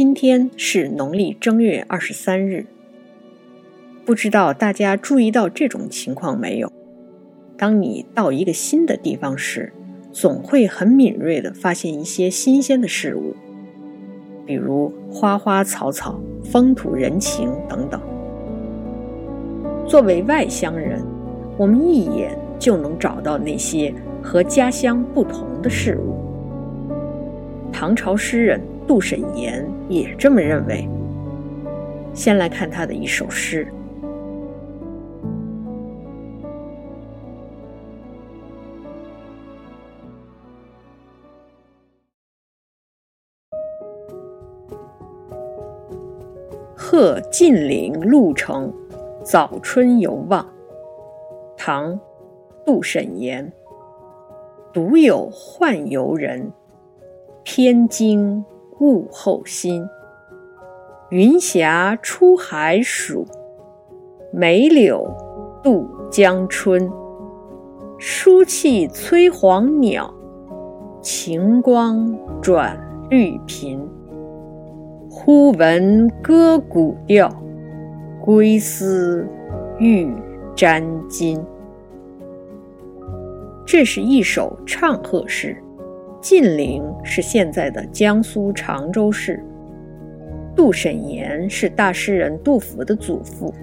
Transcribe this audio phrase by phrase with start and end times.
[0.00, 2.64] 今天是农历正月二十三日。
[4.06, 6.72] 不知道大家注意到这种情况没有？
[7.58, 9.74] 当你到一个新的地方时，
[10.10, 13.36] 总会很敏锐地发现一些新鲜的事物，
[14.46, 18.00] 比如花花草草、风土人情等等。
[19.86, 21.04] 作为外乡人，
[21.58, 26.16] 我们一眼就能找到那些和家乡不同的事物。
[27.70, 28.58] 唐朝诗人
[28.90, 30.84] 杜审言也这么认为。
[32.12, 33.64] 先来看他的一首诗。
[46.74, 48.74] 鹤近岭路程，
[49.22, 50.44] 早春犹望。
[51.56, 51.94] 唐·
[52.66, 53.52] 杜审言。
[54.72, 56.50] 独有宦游人，
[57.44, 58.44] 偏惊
[58.80, 59.86] 物候新。
[61.10, 63.26] 云霞出海曙，
[64.32, 65.06] 梅柳
[65.62, 66.90] 渡江春。
[67.98, 70.12] 疏气催黄鸟，
[71.02, 72.78] 晴光转
[73.10, 73.86] 绿频。
[75.10, 77.28] 忽闻歌古调，
[78.24, 79.28] 归思
[79.78, 80.10] 欲
[80.56, 81.38] 沾巾。
[83.66, 85.54] 这是一首唱和诗。
[86.20, 89.42] 晋陵是现在的江苏常州市。
[90.54, 93.54] 杜审言是大诗人杜甫的祖父，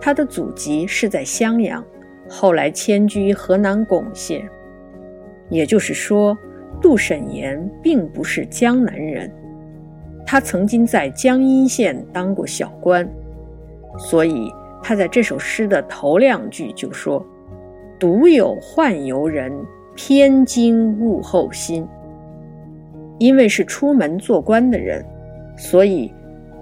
[0.00, 1.84] 他的祖籍是在襄阳，
[2.28, 4.42] 后来迁居河南巩县。
[5.50, 6.36] 也就是说，
[6.80, 9.30] 杜审言并不是江南人。
[10.24, 13.06] 他曾经在江阴县当过小官，
[13.98, 14.50] 所以
[14.82, 17.22] 他在这首诗的头两句就说
[18.00, 19.52] ：“独有宦游人，
[19.94, 21.86] 偏惊物候新。”
[23.18, 25.04] 因为是出门做官的人，
[25.56, 26.12] 所以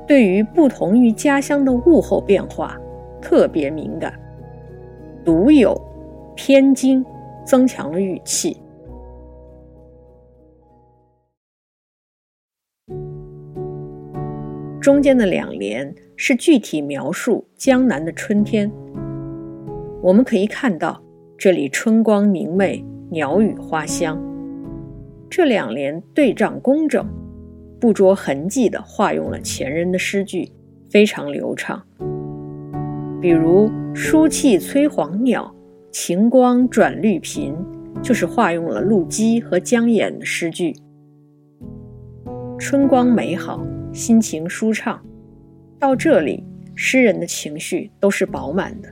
[0.07, 2.79] 对于不同于家乡的物候变化
[3.23, 4.13] 特别敏感。
[5.25, 5.75] 独有
[6.37, 7.05] 偏惊，
[7.47, 8.57] 增强了语气。
[14.79, 18.71] 中间的两联是具体描述江南的春天。
[20.03, 21.01] 我们可以看到，
[21.39, 24.19] 这里春光明媚，鸟语花香。
[25.29, 27.07] 这两联对仗工整，
[27.79, 30.51] 不着痕迹地化用了前人的诗句，
[30.89, 31.85] 非常流畅。
[33.21, 35.55] 比如“书气催黄鸟，
[35.91, 37.55] 晴光转绿频”，
[38.03, 40.75] 就是化用了陆机和江淹的诗句。
[42.59, 43.63] 春光美好。
[43.93, 44.99] 心情舒畅，
[45.79, 46.43] 到这里，
[46.75, 48.89] 诗人的情绪都是饱满的。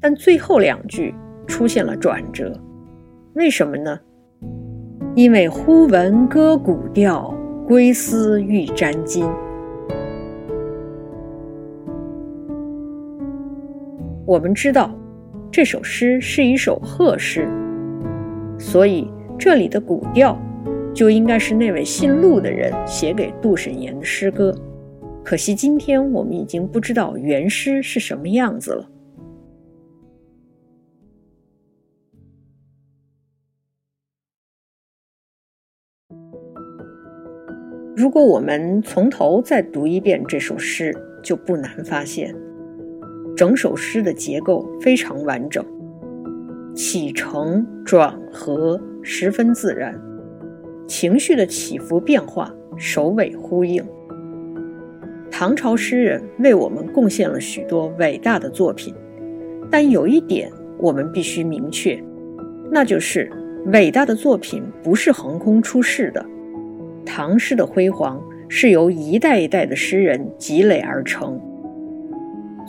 [0.00, 1.14] 但最后两句
[1.46, 2.58] 出现了转折，
[3.34, 4.00] 为什么呢？
[5.14, 7.32] 因为忽闻歌古调，
[7.66, 9.24] 归思欲沾巾。
[14.26, 14.92] 我们知道，
[15.50, 17.48] 这首诗是一首贺诗，
[18.58, 19.08] 所以
[19.38, 20.36] 这里的古调。
[20.92, 24.52] 就应该是那位姓陆的人写给杜审言的诗歌，
[25.22, 28.89] 可惜今天我们已经不知道原诗是什么样子了。
[37.96, 42.34] 如果我们从头再读一遍这首诗，就不难发现，
[43.36, 45.64] 整首诗的结构非常完整，
[46.74, 50.00] 起承转合十分自然。
[50.86, 53.84] 情绪的起伏变化，首尾呼应。
[55.30, 58.94] 唐朝诗人为我们贡献了许多伟大的作品，
[59.70, 62.02] 但有一点我们必须明确，
[62.70, 63.30] 那就是
[63.66, 66.24] 伟大的作品不是横空出世的。
[67.12, 71.40] 唐诗的辉煌是由一代一代的诗人积累而成。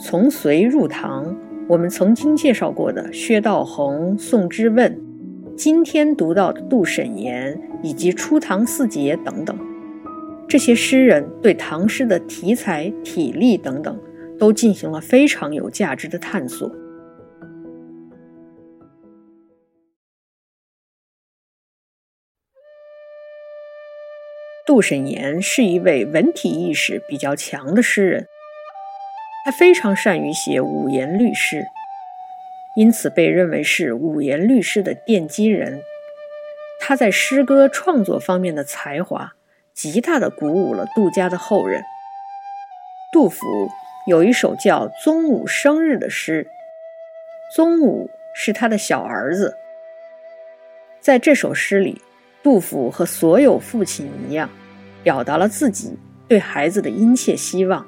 [0.00, 1.36] 从隋入唐，
[1.68, 5.00] 我们曾经介绍过的薛道衡、宋之问。
[5.56, 9.56] 今天读到的杜审言以及初唐四杰等等，
[10.48, 13.96] 这些诗人对唐诗的题材、体例等等，
[14.40, 16.68] 都进行了非常有价值的探索。
[24.64, 28.28] 杜审言是一位文体意识比较强的诗人，
[29.44, 31.66] 他非常善于写五言律诗。
[32.74, 35.82] 因此被认为是五言律诗的奠基人。
[36.80, 39.34] 他在诗歌创作方面的才华，
[39.74, 41.82] 极大地鼓舞了杜家的后人。
[43.12, 43.44] 杜甫
[44.06, 46.46] 有一首叫《宗武生日》的诗，
[47.54, 49.56] 宗武是他的小儿子。
[51.00, 52.00] 在这首诗里，
[52.42, 54.50] 杜甫和所有父亲一样，
[55.02, 55.96] 表达了自己
[56.26, 57.86] 对孩子的殷切希望，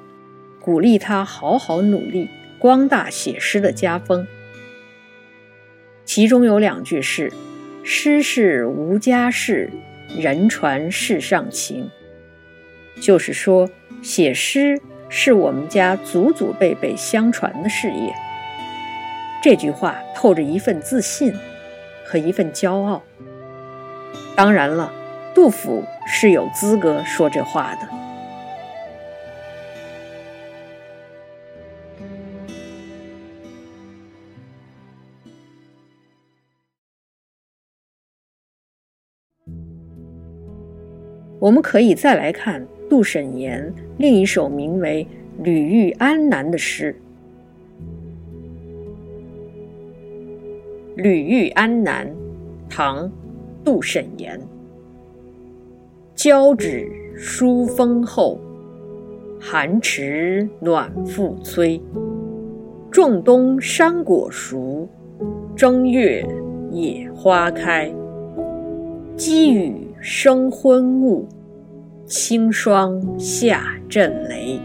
[0.61, 4.25] 鼓励他好好努力，光大写诗的家风。
[6.05, 7.33] 其中有两句是
[7.83, 9.69] ：“诗是无家事，
[10.17, 11.89] 人传世上情。”
[13.01, 13.69] 就是说，
[14.01, 14.79] 写诗
[15.09, 18.13] 是我们家祖祖辈辈相传的事业。
[19.43, 21.33] 这句话透着一份自信
[22.05, 23.03] 和一份骄傲。
[24.35, 24.91] 当然了，
[25.33, 27.87] 杜甫是有资格说这话的。
[41.39, 45.07] 我们可以再来看杜审言另一首名为
[45.43, 46.93] 《吕玉安南》的诗。
[51.01, 52.07] 《吕玉安南》，
[52.69, 53.07] 唐·
[53.65, 54.39] 杜审言。
[56.13, 58.39] 交趾疏风后，
[59.41, 61.81] 寒池暖复催。
[62.91, 64.87] 仲冬山果熟，
[65.55, 66.25] 正月
[66.71, 67.91] 野花开。
[69.17, 71.27] 积雨生昏雾，
[72.05, 74.59] 清霜下阵雷。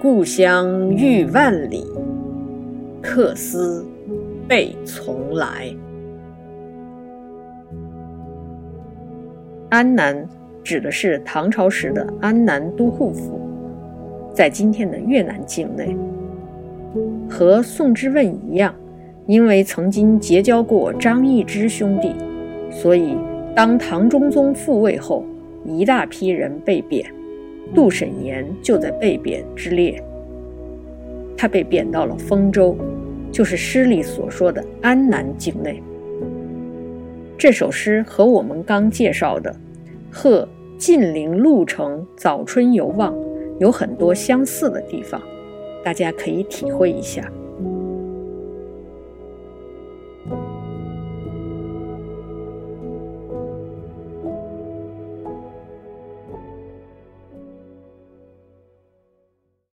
[0.00, 1.84] 故乡逾万里，
[3.02, 3.84] 客思。
[4.48, 5.72] 辈从来，
[9.70, 10.28] 安南
[10.64, 13.40] 指的是唐朝时的安南都护府，
[14.34, 15.96] 在今天的越南境内。
[17.28, 18.74] 和宋之问一样，
[19.26, 22.14] 因为曾经结交过张易之兄弟，
[22.68, 23.16] 所以
[23.54, 25.24] 当唐中宗复位后，
[25.64, 27.06] 一大批人被贬，
[27.72, 30.02] 杜审言就在被贬之列。
[31.36, 32.76] 他被贬到了丰州。
[33.32, 35.80] 就是诗里所说的安南境内。
[37.40, 39.56] 这首诗和我们刚介绍的
[40.12, 40.46] “贺
[40.76, 43.14] 晋陵鹿城早春游望”
[43.58, 45.18] 有很多相似的地方，
[45.82, 47.26] 大家可以体会一下。